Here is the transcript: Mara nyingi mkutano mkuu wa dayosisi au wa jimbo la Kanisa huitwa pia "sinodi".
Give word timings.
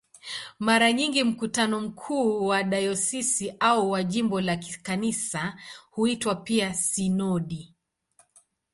Mara 0.59 0.93
nyingi 0.93 1.23
mkutano 1.23 1.81
mkuu 1.81 2.45
wa 2.47 2.63
dayosisi 2.63 3.53
au 3.59 3.91
wa 3.91 4.03
jimbo 4.03 4.41
la 4.41 4.57
Kanisa 4.57 5.59
huitwa 5.91 6.35
pia 6.35 6.73
"sinodi". 6.73 7.75